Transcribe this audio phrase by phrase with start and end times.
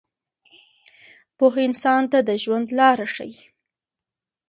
[1.37, 3.33] پوهه انسان ته د ژوند لاره ښیي.